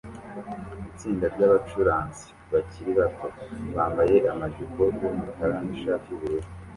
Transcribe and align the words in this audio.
Itsinda 0.89 1.25
ryabacuranzi 1.33 2.27
bakiri 2.51 2.91
bato 2.99 3.27
bambaye 3.75 4.17
amajipo 4.31 4.81
yumukara 5.03 5.55
nishati 5.65 6.07
yubururu 6.09 6.47